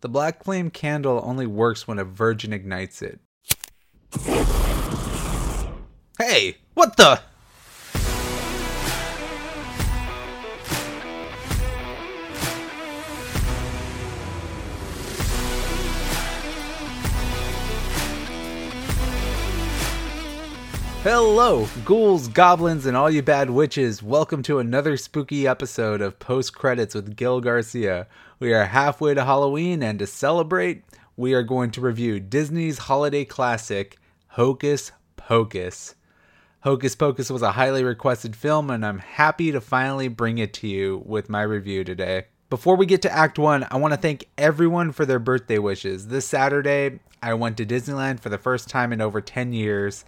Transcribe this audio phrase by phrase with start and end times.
[0.00, 3.20] The black flame candle only works when a virgin ignites it.
[6.18, 7.20] Hey, what the?
[21.02, 24.02] Hello, ghouls, goblins, and all you bad witches.
[24.02, 28.06] Welcome to another spooky episode of Post Credits with Gil Garcia.
[28.38, 30.84] We are halfway to Halloween, and to celebrate,
[31.16, 35.94] we are going to review Disney's holiday classic, Hocus Pocus.
[36.64, 40.68] Hocus Pocus was a highly requested film, and I'm happy to finally bring it to
[40.68, 42.26] you with my review today.
[42.50, 46.08] Before we get to Act 1, I want to thank everyone for their birthday wishes.
[46.08, 50.04] This Saturday, I went to Disneyland for the first time in over 10 years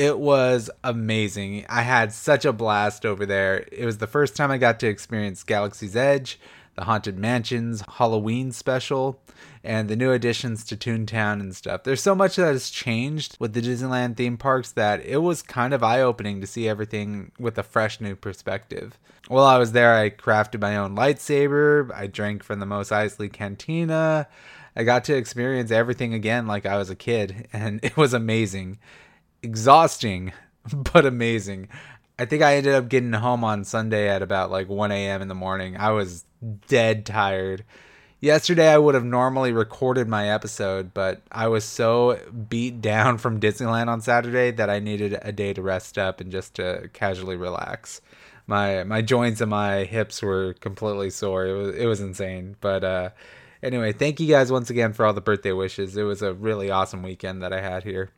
[0.00, 1.66] it was amazing.
[1.68, 3.66] I had such a blast over there.
[3.70, 6.40] It was the first time I got to experience Galaxy's Edge,
[6.74, 9.20] the Haunted Mansions Halloween special,
[9.62, 11.82] and the new additions to Toontown and stuff.
[11.82, 15.74] There's so much that has changed with the Disneyland theme parks that it was kind
[15.74, 18.98] of eye opening to see everything with a fresh new perspective.
[19.28, 23.30] While I was there, I crafted my own lightsaber, I drank from the Mos Eisley
[23.30, 24.28] Cantina.
[24.74, 28.78] I got to experience everything again like I was a kid, and it was amazing
[29.42, 30.32] exhausting
[30.92, 31.68] but amazing.
[32.18, 35.22] I think I ended up getting home on Sunday at about like 1 a.m.
[35.22, 35.76] in the morning.
[35.76, 36.24] I was
[36.68, 37.64] dead tired.
[38.22, 43.40] Yesterday, I would have normally recorded my episode, but I was so beat down from
[43.40, 47.36] Disneyland on Saturday that I needed a day to rest up and just to casually
[47.36, 48.02] relax.
[48.46, 51.46] My my joints and my hips were completely sore.
[51.46, 52.56] It was it was insane.
[52.60, 53.10] But uh,
[53.62, 55.96] anyway, thank you guys once again for all the birthday wishes.
[55.96, 58.10] It was a really awesome weekend that I had here.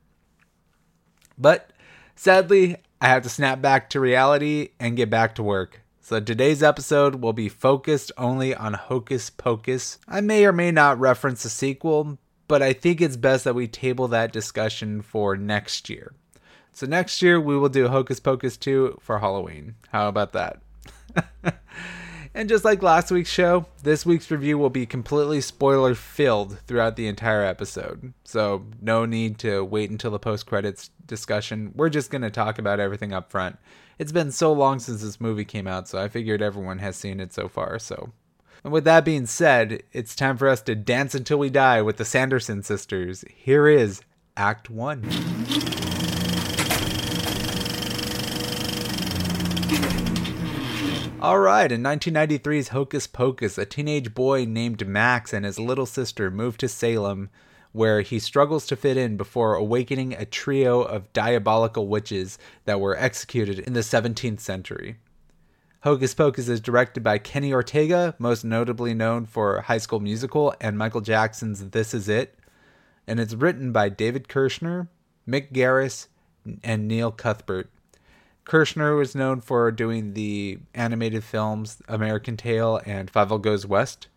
[1.39, 1.71] But
[2.15, 5.81] sadly, I have to snap back to reality and get back to work.
[6.01, 9.99] So today's episode will be focused only on Hocus Pocus.
[10.09, 13.67] I may or may not reference the sequel, but I think it's best that we
[13.69, 16.13] table that discussion for next year.
[16.73, 19.77] So next year we will do Hocus Pocus 2 for Halloween.
[19.91, 20.61] How about that?
[22.35, 26.97] And just like last week's show, this week's review will be completely spoiler filled throughout
[26.97, 28.15] the entire episode.
[28.25, 31.73] So, no need to wait until the post credits discussion.
[31.75, 33.59] We're just going to talk about everything up front.
[33.99, 37.21] It's been so long since this movie came out, so I figured everyone has seen
[37.21, 37.79] it so far.
[37.79, 38.13] So,
[38.65, 41.99] and with that being said, it's time for us to dance until we die with
[41.99, 43.25] the Sanderson sisters.
[43.37, 44.01] Here is
[44.39, 45.03] Act 1.
[51.23, 56.33] All right, in 1993's Hocus Pocus, a teenage boy named Max and his little sister
[56.33, 57.31] move to Salem,
[57.71, 62.99] where he struggles to fit in before awakening a trio of diabolical witches that were
[62.99, 64.97] executed in the 17th century.
[65.85, 70.77] Hocus Pocus is directed by Kenny Ortega, most notably known for High School Musical and
[70.77, 72.37] Michael Jackson's This Is It,
[73.07, 74.89] and it's written by David Kirschner,
[75.29, 76.09] Mick Garris,
[76.65, 77.71] and Neil Cuthbert.
[78.45, 84.09] Kirschner was known for doing the animated films American Tail and Fievel Goes West.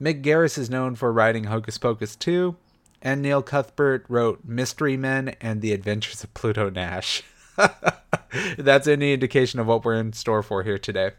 [0.00, 2.56] Mick Garris is known for writing Hocus Pocus 2,
[3.02, 7.22] and Neil Cuthbert wrote Mystery Men and The Adventures of Pluto Nash.
[8.58, 11.12] That's any indication of what we're in store for here today.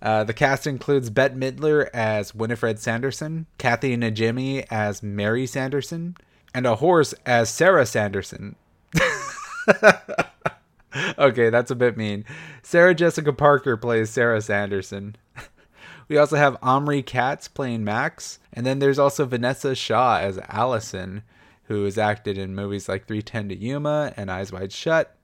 [0.00, 6.16] Uh, the cast includes Bette Midler as Winifred Sanderson, Kathy Najimy as Mary Sanderson,
[6.54, 8.56] and a horse as Sarah Sanderson.
[11.18, 12.24] okay, that's a bit mean.
[12.62, 15.16] Sarah Jessica Parker plays Sarah Sanderson.
[16.08, 21.22] we also have Omri Katz playing Max, and then there's also Vinessa Shaw as Allison,
[21.64, 25.16] who has acted in movies like 310 to Yuma and Eyes Wide Shut.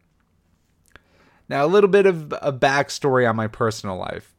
[1.48, 4.34] Now, a little bit of a backstory on my personal life.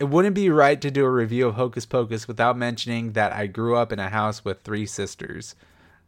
[0.00, 3.46] It wouldn't be right to do a review of Hocus Pocus without mentioning that I
[3.46, 5.54] grew up in a house with three sisters.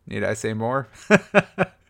[0.06, 0.88] Need I say more?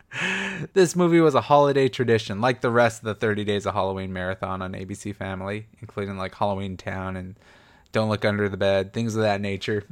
[0.73, 4.13] this movie was a holiday tradition, like the rest of the 30 Days of Halloween
[4.13, 7.35] marathon on ABC Family, including like Halloween Town and
[7.91, 9.83] Don't Look Under the Bed, things of that nature.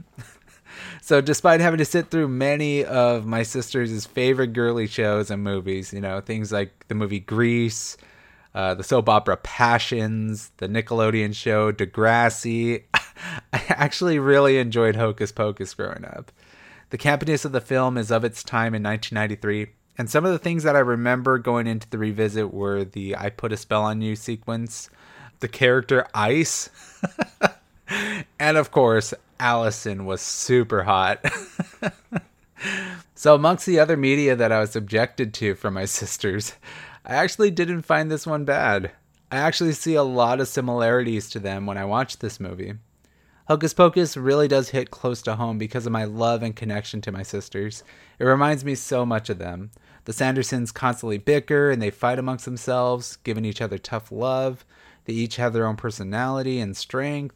[1.02, 5.92] so, despite having to sit through many of my sister's favorite girly shows and movies,
[5.94, 7.98] you know, things like the movie Grease,
[8.54, 12.84] uh, the soap opera Passions, the Nickelodeon show Degrassi,
[13.54, 16.32] I actually really enjoyed Hocus Pocus growing up.
[16.92, 20.40] The campiness of the film is of its time in 1993 and some of the
[20.40, 24.02] things that I remember going into the revisit were the I put a spell on
[24.02, 24.90] you sequence,
[25.40, 26.70] the character Ice,
[28.40, 31.24] and of course, Allison was super hot.
[33.16, 36.54] so, amongst the other media that I was subjected to from my sisters,
[37.06, 38.92] I actually didn't find this one bad.
[39.32, 42.74] I actually see a lot of similarities to them when I watch this movie.
[43.48, 47.12] Hocus Pocus really does hit close to home because of my love and connection to
[47.12, 47.84] my sisters.
[48.18, 49.70] It reminds me so much of them.
[50.06, 54.64] The Sandersons constantly bicker and they fight amongst themselves, giving each other tough love.
[55.06, 57.36] They each have their own personality and strength.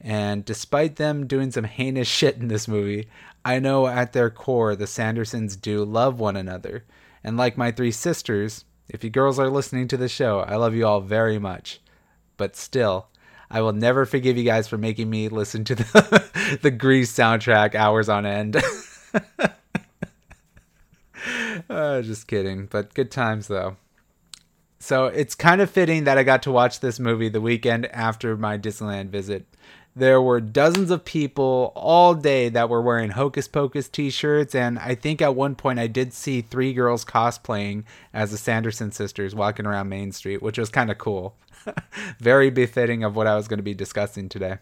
[0.00, 3.08] And despite them doing some heinous shit in this movie,
[3.44, 6.84] I know at their core the Sandersons do love one another.
[7.24, 10.74] And like my three sisters, if you girls are listening to the show, I love
[10.74, 11.80] you all very much.
[12.36, 13.08] But still,
[13.50, 17.74] I will never forgive you guys for making me listen to the the Grease soundtrack
[17.74, 18.56] hours on end.
[21.72, 23.76] uh, just kidding, but good times though.
[24.78, 28.36] So it's kind of fitting that I got to watch this movie the weekend after
[28.36, 29.46] my Disneyland visit
[29.94, 34.78] there were dozens of people all day that were wearing Hocus Pocus t shirts, and
[34.78, 39.34] I think at one point I did see three girls cosplaying as the Sanderson sisters
[39.34, 41.36] walking around Main Street, which was kind of cool.
[42.18, 44.58] Very befitting of what I was going to be discussing today.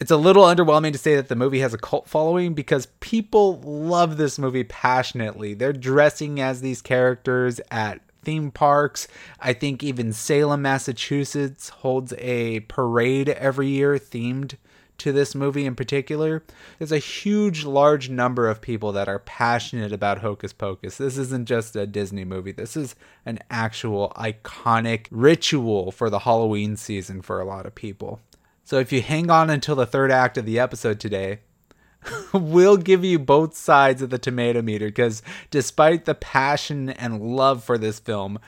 [0.00, 3.60] It's a little underwhelming to say that the movie has a cult following because people
[3.62, 5.54] love this movie passionately.
[5.54, 9.08] They're dressing as these characters at theme parks.
[9.40, 14.54] I think even Salem, Massachusetts holds a parade every year themed
[14.98, 16.44] to this movie in particular.
[16.78, 20.96] There's a huge, large number of people that are passionate about Hocus Pocus.
[20.96, 22.94] This isn't just a Disney movie, this is
[23.26, 28.20] an actual iconic ritual for the Halloween season for a lot of people.
[28.68, 31.38] So if you hang on until the third act of the episode today,
[32.34, 37.64] we'll give you both sides of the tomato meter because despite the passion and love
[37.64, 38.38] for this film,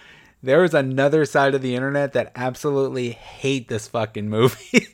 [0.43, 4.88] there is another side of the internet that absolutely hate this fucking movie.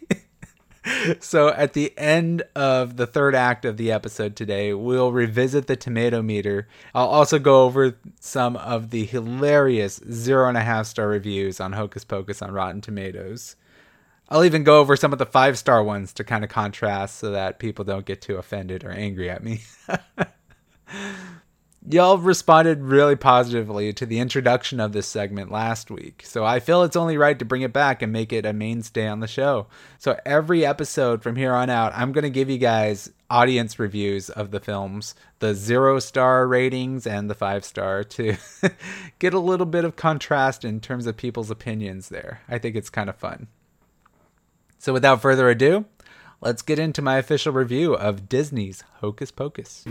[1.19, 5.75] so at the end of the third act of the episode today, we'll revisit the
[5.75, 6.69] tomato meter.
[6.95, 11.73] I'll also go over some of the hilarious zero and a half star reviews on
[11.73, 13.57] Hocus Pocus on Rotten Tomatoes.
[14.29, 17.31] I'll even go over some of the five star ones to kind of contrast so
[17.31, 19.63] that people don't get too offended or angry at me.
[21.89, 26.83] Y'all responded really positively to the introduction of this segment last week, so I feel
[26.83, 29.69] it's only right to bring it back and make it a mainstay on the show.
[29.99, 34.31] So every episode from here on out, I'm going to give you guys audience reviews
[34.31, 38.37] of the films, the zero star ratings and the five star to
[39.21, 42.41] get a little bit of contrast in terms of people's opinions there.
[42.49, 43.47] I think it's kind of fun.
[44.79, 45.87] So without further ado,
[46.41, 49.85] let's get into my official review of Disney's Hocus Pocus.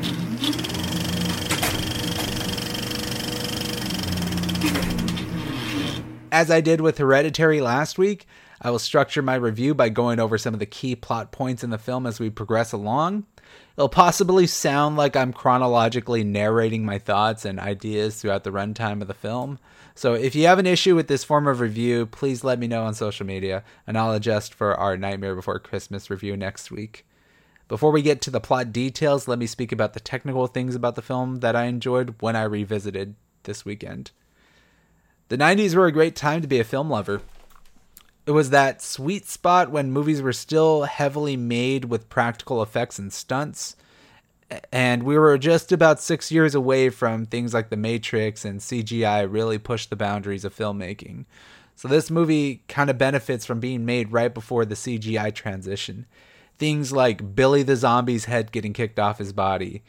[6.32, 8.28] As I did with Hereditary last week,
[8.62, 11.70] I will structure my review by going over some of the key plot points in
[11.70, 13.26] the film as we progress along.
[13.78, 19.08] It'll possibly sound like I'm chronologically narrating my thoughts and ideas throughout the runtime of
[19.08, 19.60] the film,
[19.98, 22.84] so if you have an issue with this form of review, please let me know
[22.84, 27.06] on social media, and I'll adjust for our Nightmare Before Christmas review next week.
[27.70, 30.96] Before we get to the plot details, let me speak about the technical things about
[30.96, 34.12] the film that I enjoyed when I revisited this weekend.
[35.30, 37.22] The 90s were a great time to be a film lover.
[38.26, 43.14] It was that sweet spot when movies were still heavily made with practical effects and
[43.14, 43.76] stunts
[44.72, 49.32] and we were just about six years away from things like The Matrix and CGI
[49.32, 51.26] really pushed the boundaries of filmmaking.
[51.76, 56.06] So this movie kind of benefits from being made right before the CGI transition.
[56.58, 59.84] Things like Billy the Zombie's head getting kicked off his body,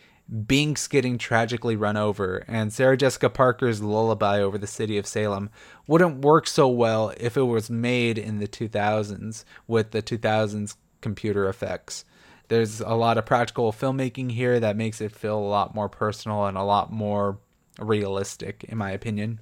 [0.46, 5.50] Binks getting tragically run over, and Sarah Jessica Parker's lullaby over the city of Salem
[5.86, 11.48] wouldn't work so well if it was made in the 2000s with the 2000s computer
[11.48, 12.04] effects.
[12.48, 16.46] There's a lot of practical filmmaking here that makes it feel a lot more personal
[16.46, 17.38] and a lot more
[17.78, 19.40] realistic, in my opinion.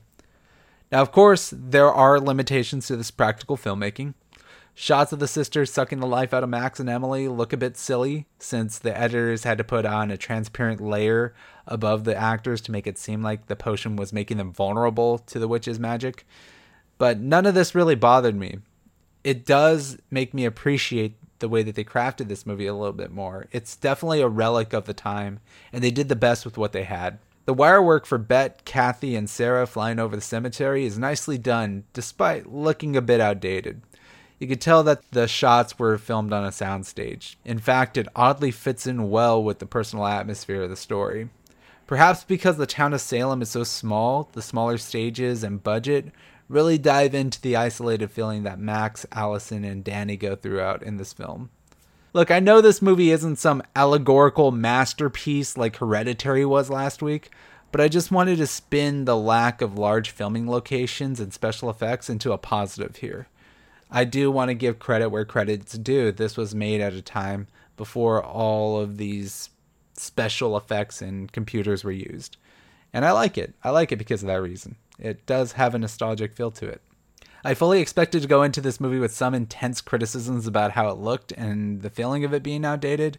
[0.92, 4.14] Now, of course, there are limitations to this practical filmmaking.
[4.76, 7.76] Shots of the sisters sucking the life out of Max and Emily look a bit
[7.76, 11.32] silly since the editors had to put on a transparent layer
[11.64, 15.38] above the actors to make it seem like the potion was making them vulnerable to
[15.38, 16.26] the witch's magic.
[16.98, 18.58] But none of this really bothered me.
[19.22, 23.12] It does make me appreciate the way that they crafted this movie a little bit
[23.12, 23.46] more.
[23.52, 25.38] It's definitely a relic of the time,
[25.72, 27.18] and they did the best with what they had.
[27.46, 31.84] The wire work for Bette, Kathy, and Sarah flying over the cemetery is nicely done,
[31.92, 33.82] despite looking a bit outdated.
[34.44, 37.36] You could tell that the shots were filmed on a soundstage.
[37.46, 41.30] In fact, it oddly fits in well with the personal atmosphere of the story.
[41.86, 46.12] Perhaps because the town of Salem is so small, the smaller stages and budget
[46.46, 51.14] really dive into the isolated feeling that Max, Allison, and Danny go throughout in this
[51.14, 51.48] film.
[52.12, 57.30] Look, I know this movie isn't some allegorical masterpiece like Hereditary was last week,
[57.72, 62.10] but I just wanted to spin the lack of large filming locations and special effects
[62.10, 63.26] into a positive here.
[63.94, 66.10] I do want to give credit where credit's due.
[66.10, 67.46] This was made at a time
[67.76, 69.50] before all of these
[69.96, 72.36] special effects and computers were used.
[72.92, 73.54] And I like it.
[73.62, 74.74] I like it because of that reason.
[74.98, 76.82] It does have a nostalgic feel to it.
[77.44, 80.98] I fully expected to go into this movie with some intense criticisms about how it
[80.98, 83.18] looked and the feeling of it being outdated,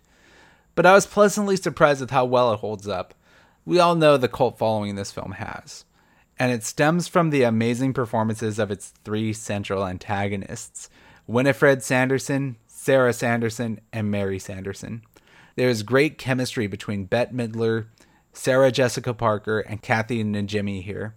[0.74, 3.13] but I was pleasantly surprised with how well it holds up.
[3.65, 5.86] We all know the cult following this film has,
[6.38, 10.89] and it stems from the amazing performances of its three central antagonists
[11.27, 15.01] Winifred Sanderson, Sarah Sanderson, and Mary Sanderson.
[15.56, 17.88] There is great chemistry between Bette Midler,
[18.32, 21.15] Sarah Jessica Parker, and Kathy Najimy here.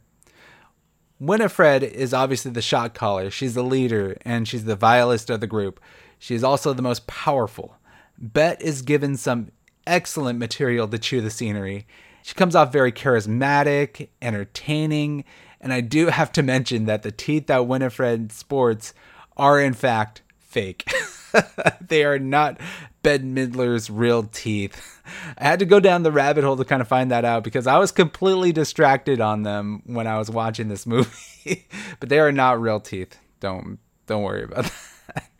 [1.21, 3.31] Winifred is obviously the shot caller.
[3.31, 5.81] She's the leader and she's the vilest of the group.
[6.19, 7.77] She is also the most powerful.
[8.17, 9.51] Bette is given some
[9.87, 11.87] excellent material to chew the scenery.
[12.29, 15.25] She comes off very charismatic, entertaining,
[15.63, 18.93] and I do have to mention that the teeth that Winifred sports
[19.39, 20.93] are in fact fake.
[21.81, 22.61] they are not
[23.03, 25.01] Bette Midler's real teeth.
[25.39, 27.67] I had to go down the rabbit hole to kind of find that out because
[27.67, 31.67] I was completely distracted on them when I was watching this movie.
[31.99, 33.17] but they are not real teeth.
[33.41, 34.65] Don't don't worry about
[35.15, 35.31] that.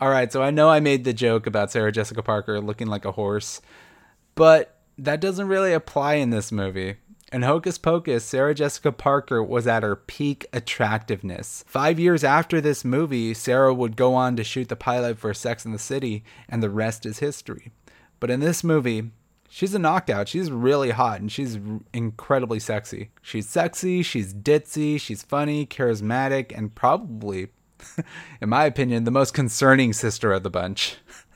[0.00, 3.04] All right, so I know I made the joke about Sarah Jessica Parker looking like
[3.04, 3.60] a horse,
[4.36, 6.96] but that doesn't really apply in this movie.
[7.32, 11.64] In Hocus Pocus, Sarah Jessica Parker was at her peak attractiveness.
[11.66, 15.64] Five years after this movie, Sarah would go on to shoot the pilot for Sex
[15.64, 17.70] in the City, and the rest is history.
[18.18, 19.10] But in this movie,
[19.48, 20.28] she's a knockout.
[20.28, 21.58] She's really hot and she's
[21.92, 23.10] incredibly sexy.
[23.22, 27.48] She's sexy, she's ditzy, she's funny, charismatic, and probably,
[28.40, 30.96] in my opinion, the most concerning sister of the bunch.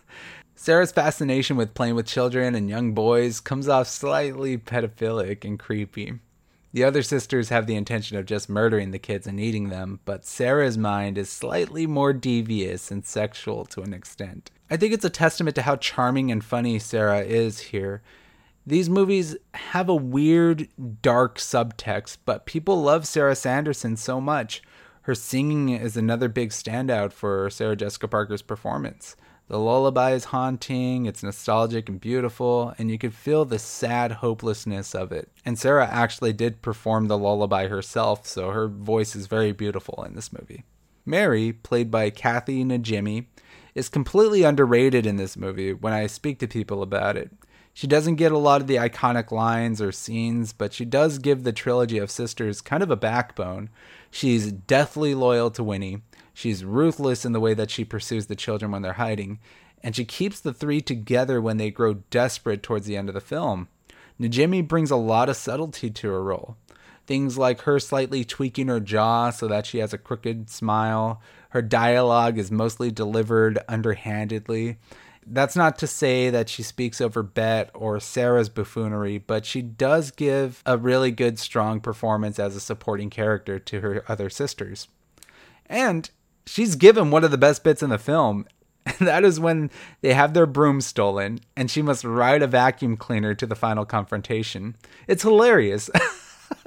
[0.64, 6.21] Sarah's fascination with playing with children and young boys comes off slightly pedophilic and creepy.
[6.73, 10.25] The other sisters have the intention of just murdering the kids and eating them, but
[10.25, 14.50] Sarah's mind is slightly more devious and sexual to an extent.
[14.71, 18.00] I think it's a testament to how charming and funny Sarah is here.
[18.66, 20.68] These movies have a weird,
[21.02, 24.62] dark subtext, but people love Sarah Sanderson so much.
[25.02, 29.14] Her singing is another big standout for Sarah Jessica Parker's performance.
[29.49, 34.95] The lullaby is haunting, it's nostalgic and beautiful, and you can feel the sad hopelessness
[34.95, 35.29] of it.
[35.45, 40.15] And Sarah actually did perform the lullaby herself, so her voice is very beautiful in
[40.15, 40.65] this movie.
[41.05, 43.27] Mary, played by Kathy Najimy,
[43.75, 47.31] is completely underrated in this movie when I speak to people about it.
[47.75, 51.43] She doesn't get a lot of the iconic lines or scenes, but she does give
[51.43, 53.69] the trilogy of sisters kind of a backbone.
[54.11, 56.03] She's deathly loyal to Winnie,
[56.35, 59.38] She's ruthless in the way that she pursues the children when they're hiding,
[59.83, 63.21] and she keeps the three together when they grow desperate towards the end of the
[63.21, 63.69] film.
[64.21, 66.57] Najimy brings a lot of subtlety to her role.
[67.07, 71.21] Things like her slightly tweaking her jaw so that she has a crooked smile.
[71.50, 74.79] Her dialogue is mostly delivered underhandedly.
[75.26, 80.11] That's not to say that she speaks over Bette or Sarah's buffoonery, but she does
[80.11, 84.88] give a really good, strong performance as a supporting character to her other sisters.
[85.67, 86.11] And
[86.47, 88.47] she's given one of the best bits in the film.
[88.99, 89.71] And that is when
[90.03, 93.87] they have their broom stolen and she must ride a vacuum cleaner to the final
[93.87, 94.77] confrontation.
[95.09, 95.89] It's hilarious.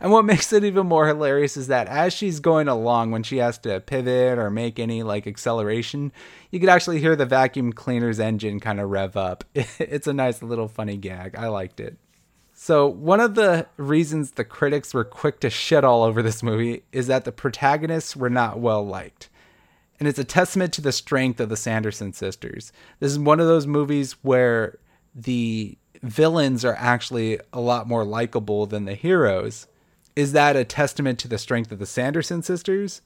[0.00, 3.36] and what makes it even more hilarious is that as she's going along, when she
[3.36, 6.10] has to pivot or make any like acceleration,
[6.50, 9.44] you could actually hear the vacuum cleaner's engine kind of rev up.
[9.54, 11.36] It's a nice little funny gag.
[11.36, 11.96] I liked it.
[12.62, 16.82] So, one of the reasons the critics were quick to shit all over this movie
[16.92, 19.30] is that the protagonists were not well liked.
[19.98, 22.70] And it's a testament to the strength of the Sanderson sisters.
[22.98, 24.76] This is one of those movies where
[25.14, 29.66] the villains are actually a lot more likable than the heroes.
[30.14, 33.00] Is that a testament to the strength of the Sanderson sisters?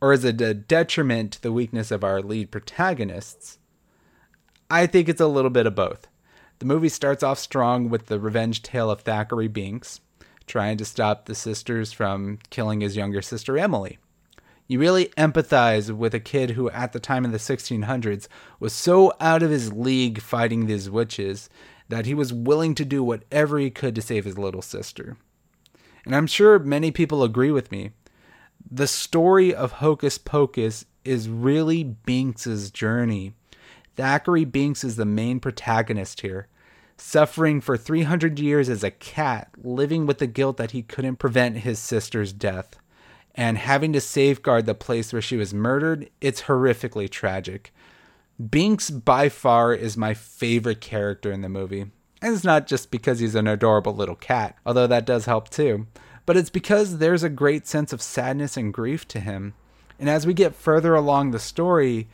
[0.00, 3.58] Or is it a detriment to the weakness of our lead protagonists?
[4.68, 6.08] I think it's a little bit of both.
[6.58, 10.00] The movie starts off strong with the revenge tale of Thackeray Binks
[10.46, 13.98] trying to stop the sisters from killing his younger sister Emily.
[14.68, 18.26] You really empathize with a kid who, at the time in the 1600s,
[18.58, 21.48] was so out of his league fighting these witches
[21.88, 25.16] that he was willing to do whatever he could to save his little sister.
[26.04, 27.90] And I'm sure many people agree with me.
[28.68, 33.34] The story of Hocus Pocus is really Binks's journey
[33.96, 36.48] Thackeray Binks is the main protagonist here,
[36.98, 41.58] suffering for 300 years as a cat, living with the guilt that he couldn't prevent
[41.58, 42.76] his sister's death,
[43.34, 46.10] and having to safeguard the place where she was murdered.
[46.20, 47.72] It's horrifically tragic.
[48.50, 51.86] Binks, by far, is my favorite character in the movie.
[52.20, 55.86] And it's not just because he's an adorable little cat, although that does help too,
[56.26, 59.54] but it's because there's a great sense of sadness and grief to him.
[59.98, 62.08] And as we get further along the story,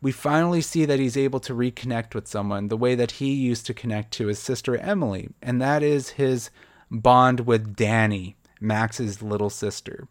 [0.00, 3.66] we finally see that he's able to reconnect with someone the way that he used
[3.66, 6.50] to connect to his sister Emily, and that is his
[6.90, 10.08] bond with Danny, Max's little sister.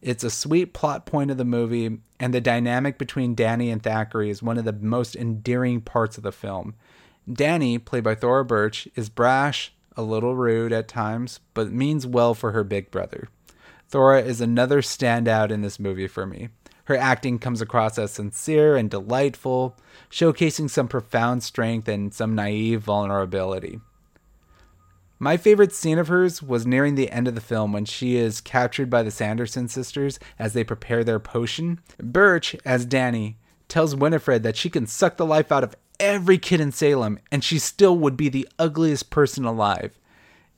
[0.00, 4.30] It's a sweet plot point of the movie, and the dynamic between Danny and Thackeray
[4.30, 6.74] is one of the most endearing parts of the film.
[7.30, 12.34] Danny, played by Thora Birch, is brash, a little rude at times, but means well
[12.34, 13.28] for her big brother.
[13.88, 16.48] Thora is another standout in this movie for me.
[16.84, 19.76] Her acting comes across as sincere and delightful,
[20.10, 23.80] showcasing some profound strength and some naive vulnerability.
[25.18, 28.40] My favorite scene of hers was nearing the end of the film when she is
[28.40, 31.80] captured by the Sanderson sisters as they prepare their potion.
[31.98, 33.38] Birch, as Danny,
[33.68, 37.42] tells Winifred that she can suck the life out of every kid in Salem and
[37.42, 39.98] she still would be the ugliest person alive.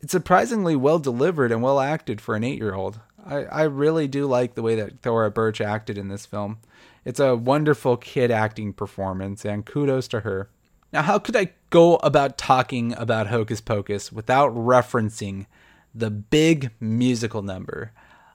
[0.01, 2.99] It's surprisingly well delivered and well acted for an eight year old.
[3.27, 6.59] I, I really do like the way that Thora Birch acted in this film.
[7.05, 10.49] It's a wonderful kid acting performance, and kudos to her.
[10.93, 15.47] Now, how could I go about talking about Hocus Pocus without referencing
[15.95, 17.93] the big musical number?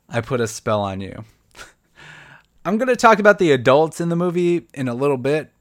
[0.09, 1.23] I put a spell on you.
[2.65, 5.51] I'm going to talk about the adults in the movie in a little bit,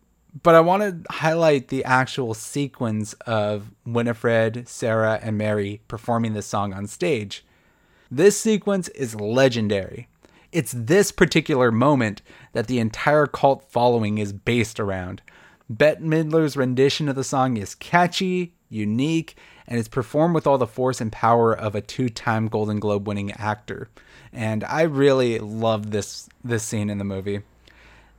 [0.42, 6.46] but I want to highlight the actual sequence of Winifred, Sarah, and Mary performing this
[6.46, 7.44] song on stage.
[8.10, 10.08] This sequence is legendary.
[10.50, 15.22] It's this particular moment that the entire cult following is based around.
[15.68, 19.36] Bette Midler's rendition of the song is catchy, unique,
[19.68, 23.30] and it's performed with all the force and power of a two-time Golden Globe winning
[23.32, 23.88] actor.
[24.32, 27.42] And I really love this this scene in the movie.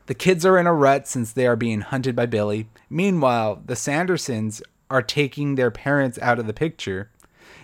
[0.05, 2.69] The kids are in a rut since they are being hunted by Billy.
[2.89, 7.10] Meanwhile, the Sandersons are taking their parents out of the picture.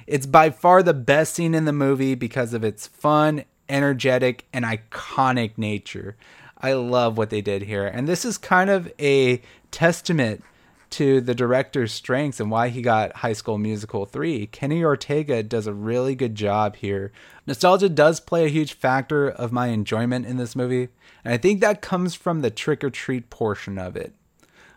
[0.08, 4.64] It's by far the best scene in the movie because of its fun, energetic, and
[4.64, 6.16] iconic nature.
[6.58, 7.86] I love what they did here.
[7.86, 10.44] And this is kind of a testament
[10.92, 14.48] to the director's strengths and why he got High School Musical 3.
[14.48, 17.12] Kenny Ortega does a really good job here.
[17.46, 20.88] Nostalgia does play a huge factor of my enjoyment in this movie,
[21.26, 24.14] and I think that comes from the trick or treat portion of it.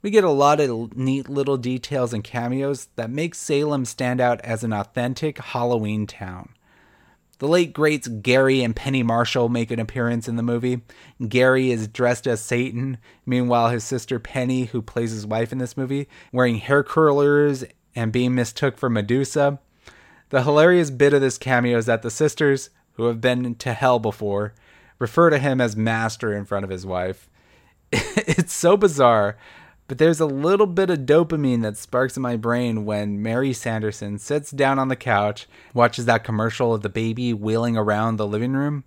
[0.02, 4.40] We get a lot of neat little details and cameos that make Salem stand out
[4.40, 6.54] as an authentic Halloween town.
[7.38, 10.80] The late greats Gary and Penny Marshall make an appearance in the movie.
[11.28, 15.76] Gary is dressed as Satan, meanwhile, his sister Penny, who plays his wife in this
[15.76, 19.58] movie, wearing hair curlers and being mistook for Medusa.
[20.30, 23.98] The hilarious bit of this cameo is that the sisters, who have been to hell
[23.98, 24.54] before,
[24.98, 27.28] refer to him as master in front of his wife.
[27.92, 29.36] it's so bizarre
[29.90, 34.20] but there's a little bit of dopamine that sparks in my brain when Mary Sanderson
[34.20, 38.52] sits down on the couch, watches that commercial of the baby wheeling around the living
[38.52, 38.84] room.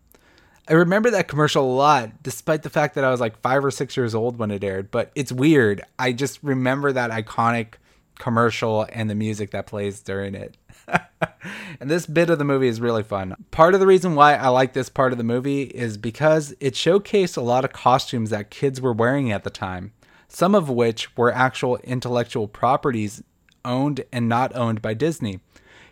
[0.66, 3.70] I remember that commercial a lot, despite the fact that I was like five or
[3.70, 4.92] six years old when it aired.
[4.92, 5.82] But it's weird.
[6.00, 7.74] I just remember that iconic
[8.18, 10.56] commercial and the music that plays during it.
[11.82, 13.36] and this bit of the movie is really fun.
[13.52, 16.76] Part of the reason why I like this part of the movie is because it
[16.76, 19.92] showcased a lot of costumes that kids were wearing at the time
[20.34, 23.24] some of which were actual intellectual properties
[23.64, 25.40] owned and not owned by Disney.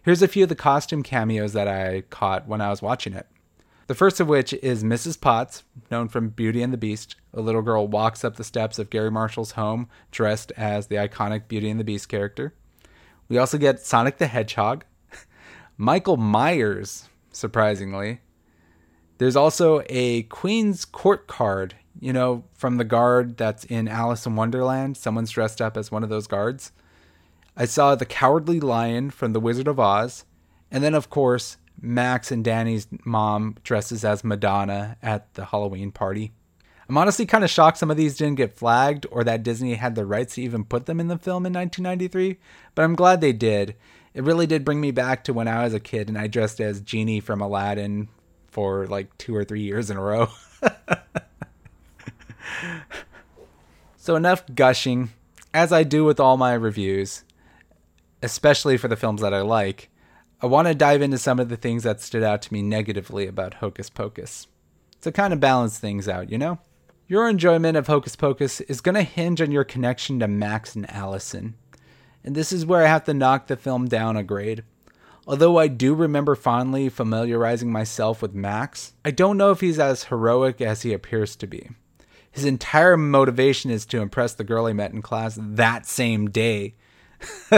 [0.01, 3.27] Here's a few of the costume cameos that I caught when I was watching it.
[3.85, 5.19] The first of which is Mrs.
[5.19, 7.15] Potts, known from Beauty and the Beast.
[7.35, 11.47] A little girl walks up the steps of Gary Marshall's home dressed as the iconic
[11.47, 12.55] Beauty and the Beast character.
[13.29, 14.85] We also get Sonic the Hedgehog,
[15.77, 18.21] Michael Myers, surprisingly.
[19.19, 24.35] There's also a Queen's Court card you know, from the guard that's in Alice in
[24.35, 24.97] Wonderland.
[24.97, 26.71] Someone's dressed up as one of those guards.
[27.55, 30.25] I saw the Cowardly Lion from The Wizard of Oz.
[30.71, 36.31] And then, of course, Max and Danny's mom dresses as Madonna at the Halloween party.
[36.87, 39.95] I'm honestly kind of shocked some of these didn't get flagged or that Disney had
[39.95, 42.37] the rights to even put them in the film in 1993,
[42.75, 43.75] but I'm glad they did.
[44.13, 46.59] It really did bring me back to when I was a kid and I dressed
[46.59, 48.09] as Genie from Aladdin
[48.47, 50.29] for like two or three years in a row.
[53.97, 55.09] so, enough gushing.
[55.53, 57.23] As I do with all my reviews,
[58.23, 59.89] especially for the films that I like,
[60.41, 63.27] I want to dive into some of the things that stood out to me negatively
[63.27, 64.47] about Hocus Pocus.
[65.01, 66.59] To kind of balance things out, you know?
[67.07, 70.89] Your enjoyment of Hocus Pocus is going to hinge on your connection to Max and
[70.89, 71.55] Allison.
[72.23, 74.63] And this is where I have to knock the film down a grade.
[75.27, 80.05] Although I do remember fondly familiarizing myself with Max, I don't know if he's as
[80.05, 81.69] heroic as he appears to be.
[82.31, 86.75] His entire motivation is to impress the girl he met in class that same day.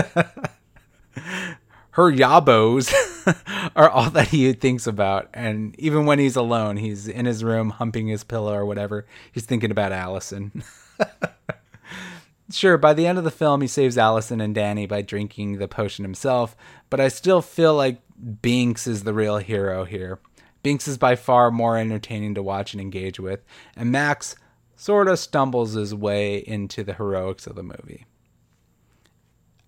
[1.92, 2.92] Her yabos.
[3.76, 5.30] are all that he thinks about.
[5.34, 9.46] And even when he's alone, he's in his room humping his pillow or whatever, he's
[9.46, 10.64] thinking about Allison.
[12.52, 15.68] sure, by the end of the film, he saves Allison and Danny by drinking the
[15.68, 16.56] potion himself,
[16.90, 18.02] but I still feel like
[18.42, 20.20] Binks is the real hero here.
[20.62, 23.44] Binks is by far more entertaining to watch and engage with,
[23.76, 24.36] and Max
[24.76, 28.06] sort of stumbles his way into the heroics of the movie.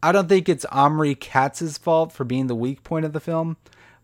[0.04, 3.58] I don't think it's Omri Katz's fault for being the weak point of the film,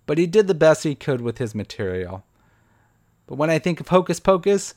[0.05, 2.23] but he did the best he could with his material.
[3.27, 4.73] But when I think of Hocus Pocus,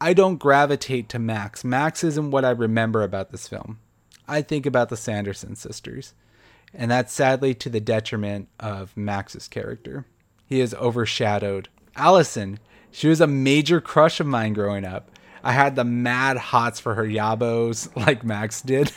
[0.00, 1.62] I don't gravitate to Max.
[1.62, 3.80] Max isn't what I remember about this film.
[4.26, 6.14] I think about the Sanderson sisters,
[6.72, 10.06] and that's sadly to the detriment of Max's character.
[10.46, 11.68] He is overshadowed.
[11.96, 12.58] Allison,
[12.90, 15.10] she was a major crush of mine growing up.
[15.42, 18.92] I had the mad hots for her yabos like Max did.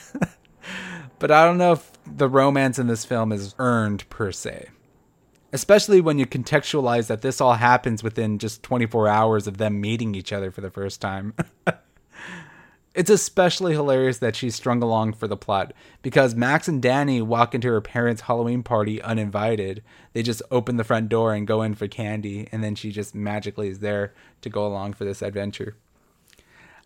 [1.20, 4.70] but I don't know if the romance in this film is earned per se.
[5.52, 10.16] Especially when you contextualize that this all happens within just 24 hours of them meeting
[10.16, 11.36] each other for the first time.
[12.96, 17.56] it's especially hilarious that she's strung along for the plot because Max and Danny walk
[17.56, 19.84] into her parents' Halloween party uninvited.
[20.14, 23.16] They just open the front door and go in for candy, and then she just
[23.16, 25.76] magically is there to go along for this adventure.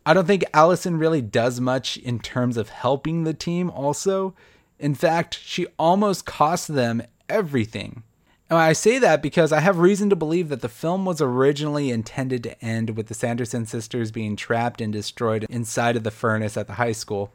[0.08, 4.34] I don't think Allison really does much in terms of helping the team, also.
[4.80, 8.04] In fact, she almost cost them everything.
[8.50, 11.92] Now, I say that because I have reason to believe that the film was originally
[11.92, 16.56] intended to end with the Sanderson sisters being trapped and destroyed inside of the furnace
[16.56, 17.34] at the high school.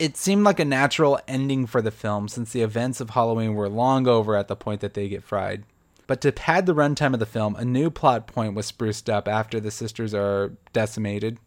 [0.00, 3.68] It seemed like a natural ending for the film since the events of Halloween were
[3.68, 5.62] long over at the point that they get fried.
[6.08, 9.28] But to pad the runtime of the film, a new plot point was spruced up
[9.28, 11.38] after the sisters are decimated.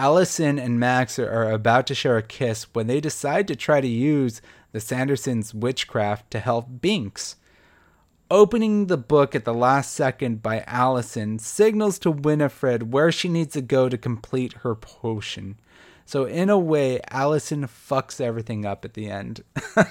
[0.00, 3.86] Allison and Max are about to share a kiss when they decide to try to
[3.86, 4.40] use
[4.72, 7.36] the Sandersons' witchcraft to help Binks.
[8.30, 13.52] Opening the book at the last second by Allison signals to Winifred where she needs
[13.52, 15.60] to go to complete her potion.
[16.06, 19.44] So, in a way, Allison fucks everything up at the end.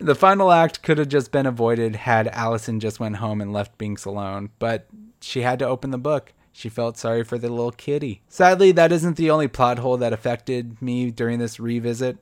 [0.00, 3.78] the final act could have just been avoided had Allison just went home and left
[3.78, 4.88] Binks alone, but
[5.20, 6.32] she had to open the book.
[6.60, 8.20] She felt sorry for the little kitty.
[8.28, 12.18] Sadly, that isn't the only plot hole that affected me during this revisit.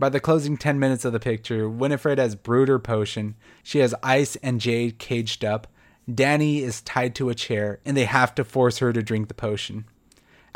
[0.00, 3.36] By the closing 10 minutes of the picture, Winifred has brewed her potion.
[3.62, 5.68] She has Ice and Jay caged up.
[6.12, 9.34] Danny is tied to a chair, and they have to force her to drink the
[9.34, 9.84] potion.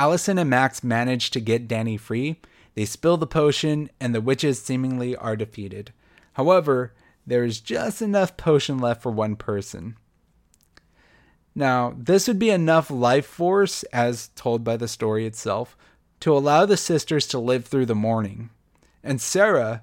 [0.01, 2.41] Allison and Max manage to get Danny free.
[2.75, 5.93] They spill the potion, and the witches seemingly are defeated.
[6.33, 6.93] However,
[7.25, 9.97] there is just enough potion left for one person.
[11.55, 15.77] Now, this would be enough life force, as told by the story itself,
[16.21, 18.51] to allow the sisters to live through the morning.
[19.03, 19.83] And Sarah,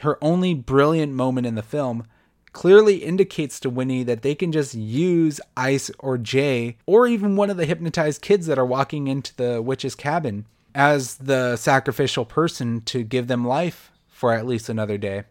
[0.00, 2.04] her only brilliant moment in the film,
[2.52, 7.50] clearly indicates to Winnie that they can just use Ice or Jay, or even one
[7.50, 12.82] of the hypnotized kids that are walking into the witch's cabin, as the sacrificial person
[12.82, 15.24] to give them life for at least another day.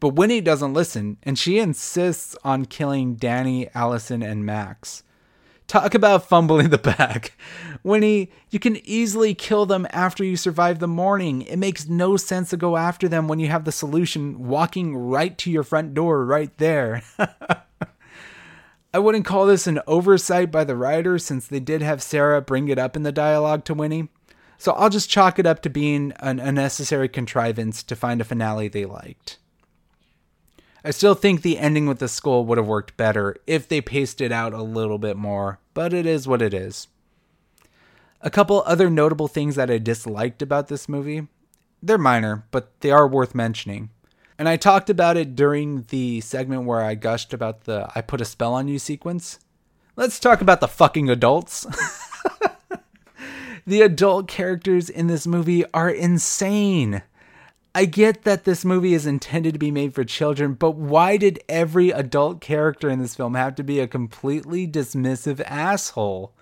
[0.00, 5.02] But Winnie doesn't listen, and she insists on killing Danny, Allison, and Max.
[5.68, 7.30] Talk about fumbling the bag.
[7.82, 11.42] Winnie, you can easily kill them after you survive the morning.
[11.42, 15.36] It makes no sense to go after them when you have the solution walking right
[15.36, 17.02] to your front door right there.
[18.94, 22.68] I wouldn't call this an oversight by the writers since they did have Sarah bring
[22.68, 24.08] it up in the dialogue to Winnie.
[24.56, 28.68] So I'll just chalk it up to being an unnecessary contrivance to find a finale
[28.68, 29.38] they liked.
[30.88, 34.22] I still think the ending with the skull would have worked better if they paced
[34.22, 36.88] it out a little bit more, but it is what it is.
[38.22, 41.28] A couple other notable things that I disliked about this movie.
[41.82, 43.90] They're minor, but they are worth mentioning.
[44.38, 48.22] And I talked about it during the segment where I gushed about the I put
[48.22, 49.40] a spell on you sequence.
[49.94, 51.66] Let's talk about the fucking adults.
[53.66, 57.02] the adult characters in this movie are insane.
[57.78, 61.38] I get that this movie is intended to be made for children, but why did
[61.48, 66.34] every adult character in this film have to be a completely dismissive asshole?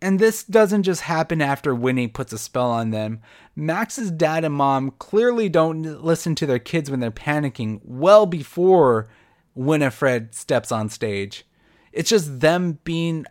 [0.00, 3.20] And this doesn't just happen after Winnie puts a spell on them.
[3.54, 9.08] Max's dad and mom clearly don't listen to their kids when they're panicking well before
[9.54, 11.44] Winifred steps on stage.
[11.92, 13.26] It's just them being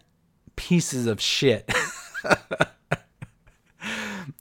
[0.58, 1.74] pieces of shit.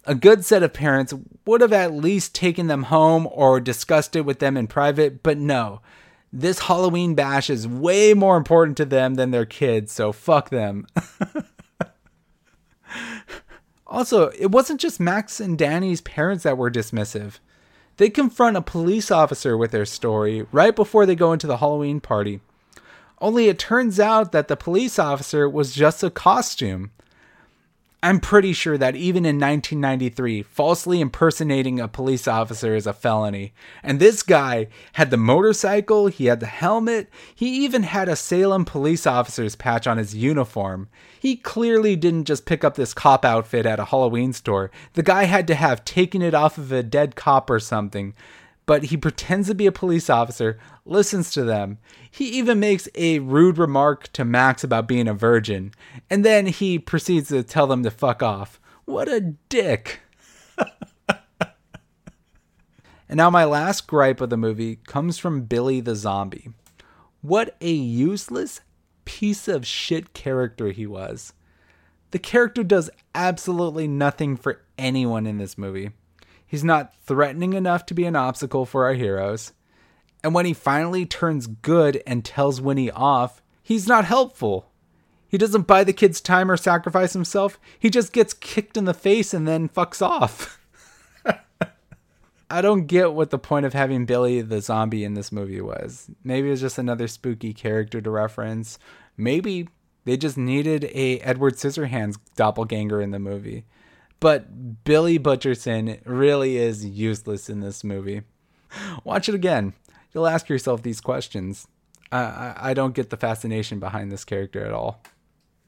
[0.06, 1.14] A good set of parents
[1.46, 5.38] would have at least taken them home or discussed it with them in private, but
[5.38, 5.80] no.
[6.32, 10.86] This Halloween bash is way more important to them than their kids, so fuck them.
[13.86, 17.38] also, it wasn't just Max and Danny's parents that were dismissive.
[17.96, 22.00] They confront a police officer with their story right before they go into the Halloween
[22.00, 22.40] party.
[23.20, 26.90] Only it turns out that the police officer was just a costume.
[28.04, 33.54] I'm pretty sure that even in 1993, falsely impersonating a police officer is a felony.
[33.82, 38.66] And this guy had the motorcycle, he had the helmet, he even had a Salem
[38.66, 40.90] police officer's patch on his uniform.
[41.18, 44.70] He clearly didn't just pick up this cop outfit at a Halloween store.
[44.92, 48.12] The guy had to have taken it off of a dead cop or something
[48.66, 51.78] but he pretends to be a police officer, listens to them.
[52.10, 55.72] He even makes a rude remark to Max about being a virgin,
[56.08, 58.60] and then he proceeds to tell them to fuck off.
[58.84, 60.00] What a dick!
[61.08, 61.18] and
[63.10, 66.50] now, my last gripe of the movie comes from Billy the Zombie.
[67.20, 68.60] What a useless
[69.04, 71.32] piece of shit character he was.
[72.10, 75.90] The character does absolutely nothing for anyone in this movie.
[76.46, 79.52] He's not threatening enough to be an obstacle for our heroes.
[80.22, 84.70] And when he finally turns good and tells Winnie off, he's not helpful.
[85.28, 87.58] He doesn't buy the kid's time or sacrifice himself.
[87.78, 90.60] He just gets kicked in the face and then fucks off.
[92.50, 96.08] I don't get what the point of having Billy the zombie in this movie was.
[96.22, 98.78] Maybe it was just another spooky character to reference.
[99.16, 99.68] Maybe
[100.04, 103.64] they just needed a Edward Scissorhands doppelganger in the movie.
[104.24, 108.22] But Billy Butcherson really is useless in this movie.
[109.04, 109.74] Watch it again.
[110.14, 111.68] You'll ask yourself these questions.
[112.10, 115.02] I, I, I don't get the fascination behind this character at all.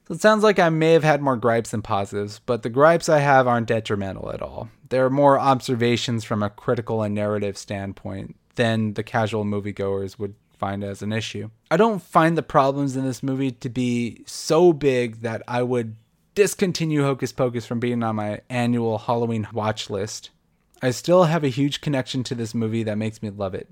[0.07, 3.09] So it sounds like I may have had more gripes than positives, but the gripes
[3.09, 4.69] I have aren't detrimental at all.
[4.89, 10.83] They're more observations from a critical and narrative standpoint than the casual moviegoers would find
[10.83, 11.51] as an issue.
[11.69, 15.95] I don't find the problems in this movie to be so big that I would
[16.37, 20.29] discontinue Hocus Pocus from being on my annual Halloween watch list.
[20.83, 23.67] I still have a huge connection to this movie that makes me love it.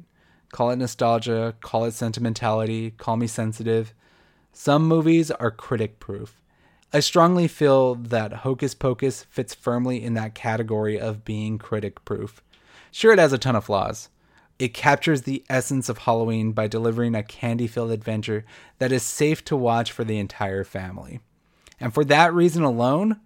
[0.52, 3.94] Call it nostalgia, call it sentimentality, call me sensitive.
[4.52, 6.42] Some movies are critic proof.
[6.92, 12.42] I strongly feel that Hocus Pocus fits firmly in that category of being critic proof.
[12.92, 14.10] Sure, it has a ton of flaws.
[14.58, 18.44] It captures the essence of Halloween by delivering a candy filled adventure
[18.80, 21.20] that is safe to watch for the entire family.
[21.80, 23.20] And for that reason alone,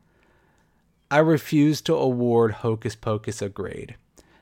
[1.12, 3.96] I refuse to award Hocus Pocus a grade.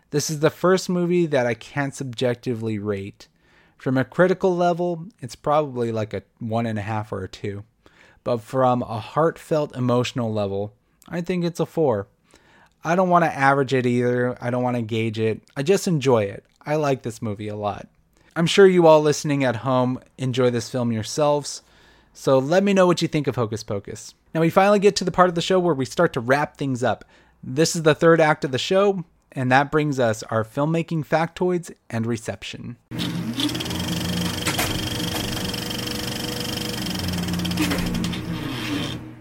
[0.09, 3.27] This is the first movie that I can't subjectively rate.
[3.77, 7.63] From a critical level, it's probably like a one and a half or a two.
[8.23, 10.73] But from a heartfelt emotional level,
[11.07, 12.07] I think it's a four.
[12.83, 14.37] I don't want to average it either.
[14.41, 15.41] I don't want to gauge it.
[15.55, 16.45] I just enjoy it.
[16.65, 17.87] I like this movie a lot.
[18.35, 21.61] I'm sure you all listening at home enjoy this film yourselves.
[22.19, 24.15] So let me know what you think of Hocus Pocus.
[24.33, 26.57] Now we finally get to the part of the show where we start to wrap
[26.57, 27.05] things up.
[27.43, 31.71] This is the third act of the show, and that brings us our filmmaking factoids
[31.91, 32.77] and reception.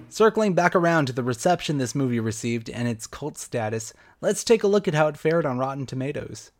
[0.08, 4.62] Circling back around to the reception this movie received and its cult status, let's take
[4.62, 6.50] a look at how it fared on Rotten Tomatoes.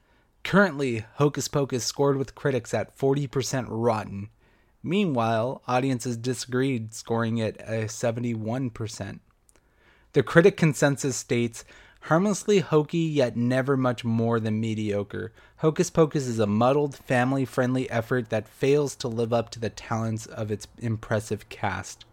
[0.44, 4.28] Currently, Hocus Pocus scored with critics at 40% rotten,
[4.86, 9.18] Meanwhile, audiences disagreed, scoring it a 71%.
[10.12, 11.64] The critic consensus states
[12.02, 15.32] harmlessly hokey yet never much more than mediocre.
[15.56, 19.70] Hocus Pocus is a muddled, family friendly effort that fails to live up to the
[19.70, 22.04] talents of its impressive cast.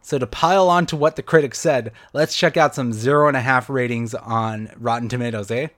[0.00, 3.36] So, to pile on to what the critics said, let's check out some zero and
[3.36, 5.68] a half ratings on Rotten Tomatoes, eh?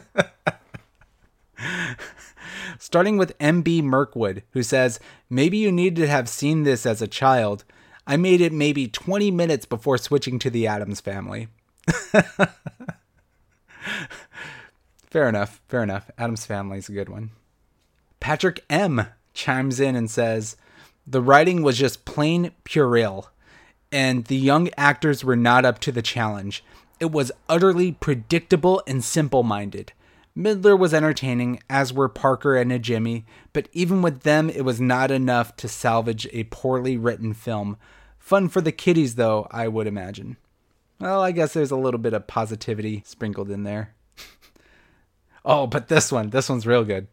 [2.83, 4.99] starting with MB Mirkwood, who says,
[5.31, 7.63] Maybe you need to have seen this as a child.
[8.09, 11.47] I made it maybe 20 minutes before switching to the Addams family.
[15.07, 16.11] fair enough, fair enough.
[16.19, 17.31] Addams family is a good one.
[18.19, 20.57] Patrick M chimes in and says,
[21.07, 23.31] The writing was just plain puerile,
[23.93, 26.65] and the young actors were not up to the challenge.
[26.99, 29.93] It was utterly predictable and simple minded.
[30.37, 35.11] Midler was entertaining, as were Parker and Najimy, but even with them, it was not
[35.11, 37.77] enough to salvage a poorly written film.
[38.19, 40.39] Fun for the kiddies, though, I would imagine.
[40.99, 43.95] Well, I guess there's a little bit of positivity sprinkled in there.
[45.45, 47.09] oh, but this one, this one's real good.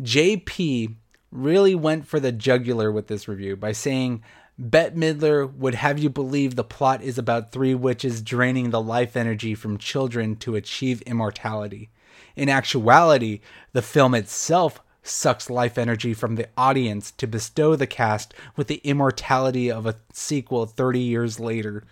[0.00, 0.94] JP
[1.32, 4.22] really went for the jugular with this review by saying,
[4.58, 9.16] Bette Midler would have you believe the plot is about three witches draining the life
[9.16, 11.88] energy from children to achieve immortality.
[12.36, 13.40] In actuality,
[13.72, 18.80] the film itself sucks life energy from the audience to bestow the cast with the
[18.84, 21.84] immortality of a sequel 30 years later.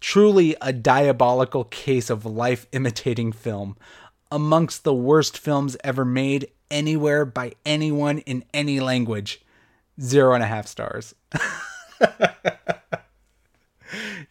[0.00, 3.76] Truly a diabolical case of life imitating film.
[4.30, 9.42] amongst the worst films ever made anywhere by anyone in any language.
[10.00, 11.14] Zero and a half stars.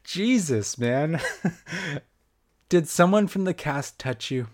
[0.03, 1.19] Jesus, man.
[2.69, 4.47] Did someone from the cast touch you?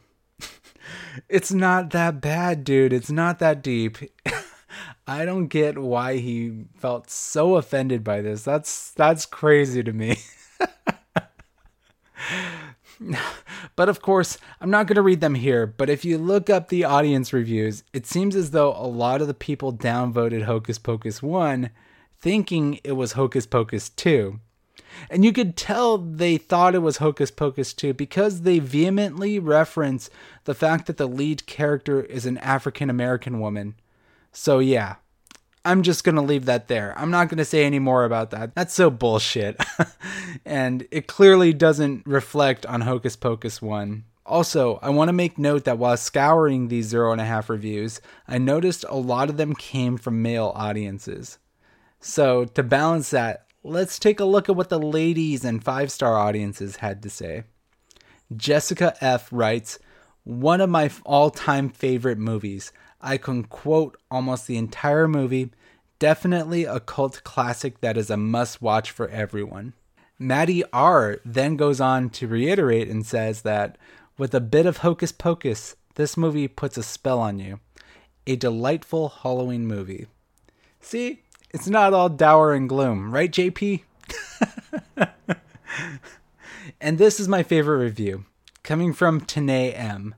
[1.30, 2.93] It's not that bad, dude.
[2.93, 3.97] It's not that deep.
[5.08, 8.43] I don't get why he felt so offended by this.
[8.43, 10.17] That's that's crazy to me.
[13.75, 16.69] but of course, I'm not going to read them here, but if you look up
[16.69, 21.21] the audience reviews, it seems as though a lot of the people downvoted Hocus Pocus
[21.21, 21.69] 1
[22.19, 24.39] thinking it was Hocus Pocus 2.
[25.10, 30.10] And you could tell they thought it was Hocus Pocus 2 because they vehemently reference
[30.45, 33.75] the fact that the lead character is an African American woman.
[34.31, 34.95] So, yeah,
[35.63, 36.93] I'm just going to leave that there.
[36.97, 38.55] I'm not going to say any more about that.
[38.55, 39.62] That's so bullshit.
[40.45, 44.03] and it clearly doesn't reflect on Hocus Pocus 1.
[44.25, 48.01] Also, I want to make note that while scouring these zero and a half reviews,
[48.27, 51.38] I noticed a lot of them came from male audiences.
[51.99, 56.17] So, to balance that, let's take a look at what the ladies and five star
[56.17, 57.43] audiences had to say.
[58.36, 59.30] Jessica F.
[59.32, 59.80] writes,
[60.24, 62.71] One of my all time favorite movies.
[63.02, 65.52] I can quote almost the entire movie.
[66.00, 69.74] Definitely a cult classic that is a must watch for everyone.
[70.17, 73.78] Maddie R then goes on to reiterate and says that
[74.17, 77.60] with a bit of hocus pocus, this movie puts a spell on you.
[78.28, 80.06] A delightful Halloween movie.
[80.80, 83.81] See, it's not all dour and gloom, right, JP?
[86.81, 88.25] and this is my favorite review,
[88.63, 90.15] coming from Tanae M.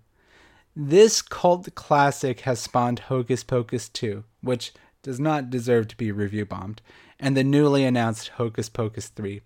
[0.76, 6.46] This cult classic has spawned Hocus Pocus 2, which does not deserve to be review
[6.46, 6.82] bombed,
[7.20, 9.42] and the newly announced Hocus Pocus 3.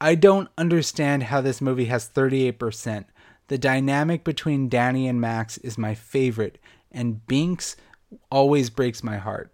[0.00, 3.04] I don't understand how this movie has 38%.
[3.48, 6.58] The dynamic between Dani and Max is my favorite,
[6.90, 7.76] and Binx
[8.30, 9.53] always breaks my heart.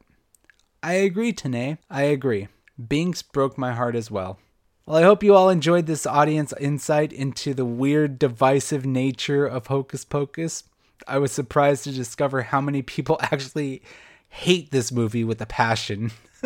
[0.82, 1.78] I agree, Tanae.
[1.90, 2.48] I agree.
[2.80, 4.38] Binx broke my heart as well.
[4.86, 9.66] Well, I hope you all enjoyed this audience insight into the weird, divisive nature of
[9.66, 10.64] Hocus Pocus.
[11.06, 13.82] I was surprised to discover how many people actually
[14.28, 16.12] hate this movie with a passion.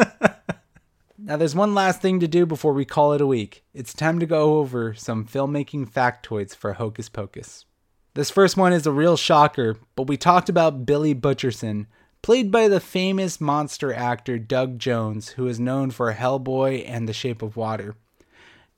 [1.19, 3.63] now, there's one last thing to do before we call it a week.
[3.73, 7.67] It's time to go over some filmmaking factoids for Hocus Pocus.
[8.15, 11.87] This first one is a real shocker, but we talked about Billy Butcherson,
[12.25, 17.13] played by the famous monster actor Doug Jones, who is known for Hellboy and The
[17.13, 17.97] Shape of Water.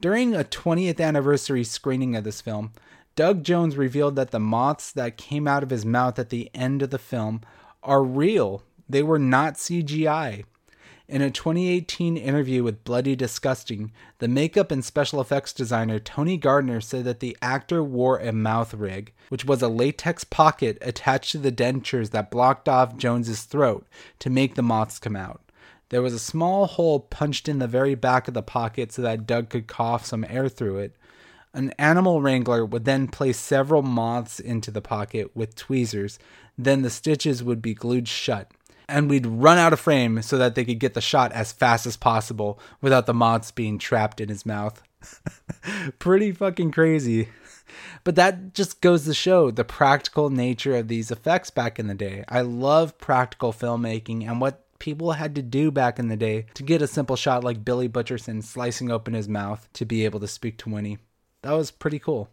[0.01, 2.73] During a 20th anniversary screening of this film,
[3.15, 6.83] Doug Jones revealed that the moths that came out of his mouth at the end
[6.83, 7.41] of the film
[7.85, 8.65] are real.
[8.89, 10.43] They were not CGI.
[11.09, 16.81] In a 2018 interview with Bloody Disgusting, the makeup and special effects designer Tony Gardner
[16.81, 21.39] said that the actor wore a mouth rig, which was a latex pocket attached to
[21.39, 23.87] the dentures that blocked off Jones's throat
[24.19, 25.41] to make the moths come out.
[25.91, 29.29] There was a small hole punched in the very back of the pocket so that
[29.29, 30.97] Doug could cough some air through it.
[31.55, 36.19] An animal wrangler would then place several moths into the pocket with tweezers,
[36.59, 38.51] then the stitches would be glued shut
[38.89, 41.87] and we'd run out of frame so that they could get the shot as fast
[41.87, 44.83] as possible without the moths being trapped in his mouth.
[45.99, 47.29] Pretty fucking crazy.
[48.05, 51.95] But that just goes to show the practical nature of these effects back in the
[51.95, 52.25] day.
[52.29, 56.63] I love practical filmmaking and what people had to do back in the day to
[56.63, 60.29] get a simple shot like Billy Butcherson slicing open his mouth to be able to
[60.29, 60.99] speak to Winnie.
[61.43, 62.29] That was pretty cool.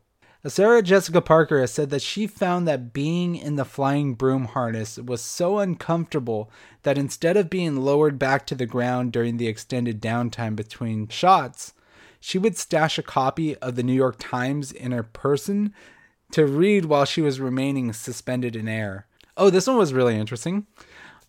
[0.46, 4.98] Sarah Jessica Parker has said that she found that being in the flying broom harness
[4.98, 6.52] was so uncomfortable
[6.82, 11.74] that instead of being lowered back to the ground during the extended downtime between shots,
[12.20, 15.74] she would stash a copy of the New York Times in her person
[16.32, 19.08] to read while she was remaining suspended in air.
[19.38, 20.68] Oh, this one was really interesting.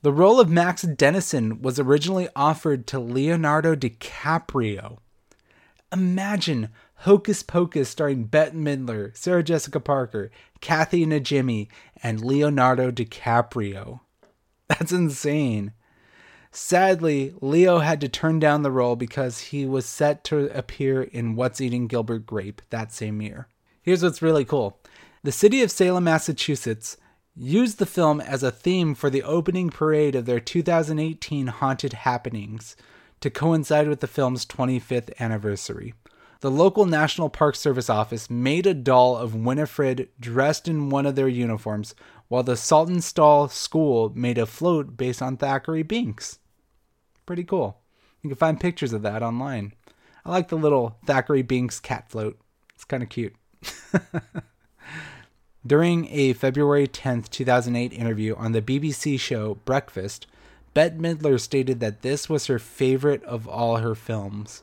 [0.02, 4.98] The role of Max Dennison was originally offered to Leonardo DiCaprio.
[5.92, 10.30] Imagine Hocus Pocus starring Bette Midler, Sarah Jessica Parker,
[10.60, 11.68] Kathy Najimy,
[12.02, 14.00] and Leonardo DiCaprio.
[14.68, 15.72] That's insane.
[16.50, 21.34] Sadly, Leo had to turn down the role because he was set to appear in
[21.34, 23.48] What's Eating Gilbert Grape that same year.
[23.82, 24.78] Here's what's really cool
[25.22, 26.96] the city of Salem, Massachusetts
[27.34, 32.76] used the film as a theme for the opening parade of their 2018 Haunted Happenings
[33.20, 35.94] to coincide with the film's 25th anniversary
[36.40, 41.14] the local National Park Service office made a doll of Winifred dressed in one of
[41.14, 41.94] their uniforms,
[42.28, 46.38] while the Saltonstall School made a float based on Thackery Binx.
[47.26, 47.80] Pretty cool.
[48.22, 49.72] You can find pictures of that online.
[50.24, 52.38] I like the little Thackery Binx cat float.
[52.74, 53.34] It's kind of cute.
[55.66, 60.26] During a February 10, 2008 interview on the BBC show Breakfast,
[60.74, 64.62] Bette Midler stated that this was her favorite of all her films.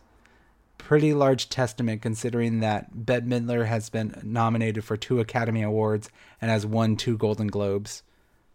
[0.91, 6.09] Pretty large testament considering that Bette Midler has been nominated for two Academy Awards
[6.41, 8.03] and has won two Golden Globes.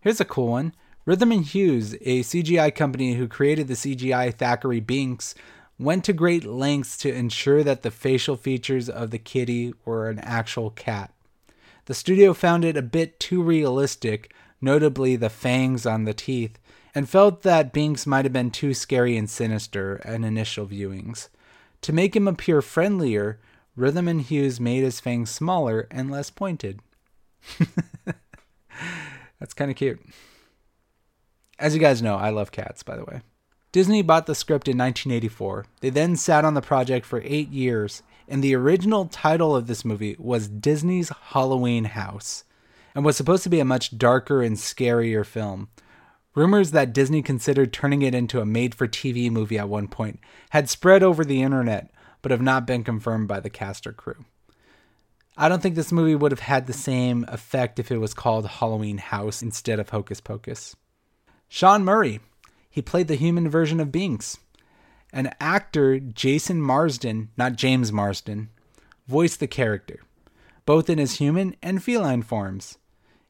[0.03, 0.75] Here's a cool one.
[1.07, 5.33] Rhythm and Hues, a CGI company who created the CGI Thackery Binx,
[5.79, 10.19] went to great lengths to ensure that the facial features of the kitty were an
[10.19, 11.15] actual cat.
[11.87, 16.59] The studio found it a bit too realistic, notably the fangs on the teeth,
[16.95, 21.31] and felt that Binx might have been too scary and sinister in initial viewings.
[21.83, 23.39] To make him appear friendlier,
[23.75, 26.81] Rhythm and Hues made his fangs smaller and less pointed.
[29.39, 30.01] That's kind of cute.
[31.59, 33.23] As you guys know, I love cats, by the way.
[33.73, 35.67] Disney bought the script in 1984.
[35.81, 39.85] They then sat on the project for eight years and the original title of this
[39.85, 42.45] movie was Disney's Halloween House
[42.95, 45.69] and was supposed to be a much darker and scarier film.
[46.37, 50.21] Rumors that Disney considered turning it into a made for TV movie at one point
[50.51, 54.27] had spread over the internet, but have not been confirmed by the cast or crew.
[55.35, 58.47] I don't think this movie would have had the same effect if it was called
[58.47, 60.77] Halloween House instead of Hocus Pocus.
[61.49, 62.21] Sean Murray,
[62.69, 64.37] he played the human version of Binx.
[65.15, 68.51] An actor Jason Marsden, not James Marsden,
[69.09, 70.01] voiced the character,
[70.67, 72.77] both in his human and feline forms.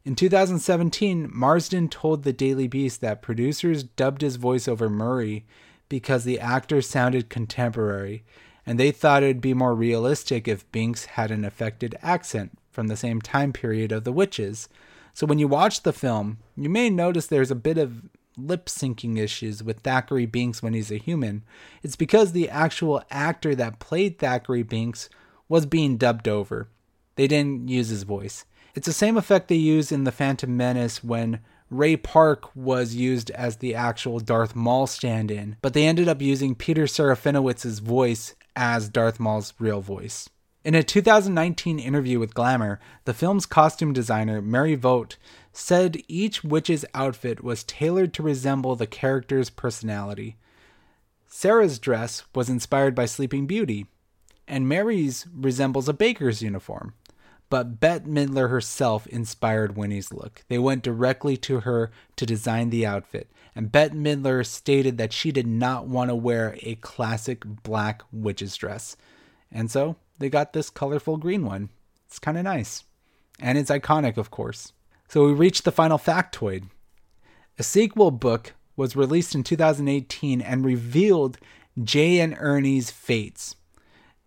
[0.07, 5.45] In 2017, Marsden told the Daily Beast that producers dubbed his voice over Murray
[5.89, 8.23] because the actor sounded contemporary,
[8.65, 12.87] and they thought it would be more realistic if Binx had an affected accent from
[12.87, 14.69] the same time period of the witches.
[15.13, 18.03] So when you watch the film, you may notice there's a bit of
[18.39, 21.43] lip syncing issues with Thackery Binx when he's a human,
[21.83, 25.09] it's because the actual actor that played Thackery Binx
[25.49, 26.69] was being dubbed over.
[27.17, 28.45] They didn't use his voice.
[28.77, 33.31] It's the same effect they use in The Phantom Menace when Ray Park was used
[33.31, 38.35] as the actual Darth Maul stand in, but they ended up using Peter Serafinowicz's voice
[38.55, 40.29] as Darth Maul's real voice.
[40.63, 45.17] In a 2019 interview with Glamour, the film's costume designer, Mary Vogt,
[45.55, 50.37] said each witch's outfit was tailored to resemble the character's personality.
[51.27, 53.87] Sarah's dress was inspired by Sleeping Beauty,
[54.47, 56.93] and Mary's resembles a baker's uniform.
[57.49, 60.45] But Bette Midler herself inspired Winnie's look.
[60.49, 65.31] They went directly to her to design the outfit, and Bette Midler stated that she
[65.31, 68.97] did not want to wear a classic black witch's dress.
[69.51, 71.71] And so they got this colorful green one.
[72.07, 72.85] It's kind of nice.
[73.39, 74.73] And it's iconic, of course.
[75.09, 76.65] So we reached the final factoid.
[77.59, 81.39] A sequel book was released in 2018 and revealed
[81.83, 83.57] Jay and Ernie's fates.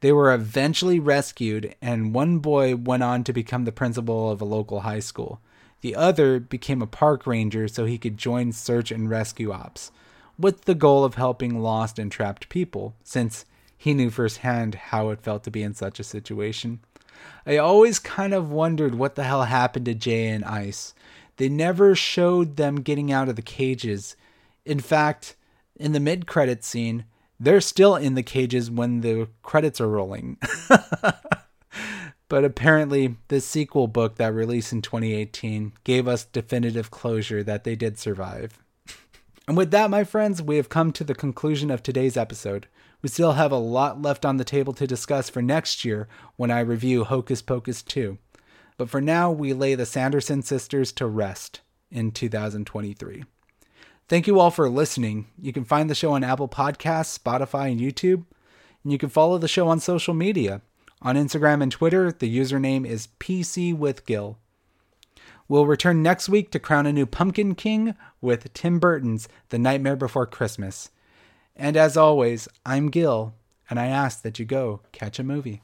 [0.02, 4.46] They were eventually rescued, and one boy went on to become the principal of a
[4.46, 5.42] local high school.
[5.82, 9.92] The other became a park ranger so he could join search and rescue ops,
[10.38, 13.46] with the goal of helping lost and trapped people, since
[13.78, 16.80] he knew firsthand how it felt to be in such a situation.
[17.46, 20.94] I always kind of wondered what the hell happened to Jay and Ice.
[21.38, 24.16] They never showed them getting out of the cages.
[24.66, 25.36] In fact,
[25.76, 27.06] in the mid credit scene,
[27.40, 30.38] they're still in the cages when the credits are rolling.
[32.30, 37.76] but apparently, the sequel book that released in 2018 gave us definitive closure that they
[37.76, 38.60] did survive.
[39.48, 42.68] and with that, my friends, we have come to the conclusion of today's episode.
[43.02, 46.52] We still have a lot left on the table to discuss for next year when
[46.52, 48.18] I review Hocus Pocus 2.
[48.78, 53.24] But for now, we lay the Sanderson sisters to rest in 2023.
[54.10, 55.28] Thank you all for listening.
[55.40, 58.26] You can find the show on Apple Podcasts, Spotify, and YouTube.
[58.84, 60.62] And you can follow the show on social media.
[61.04, 64.40] On Instagram and Twitter, the username is PC with Gil.
[65.48, 69.96] We'll return next week to crown a new Pumpkin King with Tim Burton's The Nightmare
[69.96, 70.90] Before Christmas.
[71.56, 73.36] And as always, I'm Gil,
[73.70, 75.62] and I ask that you go catch a movie.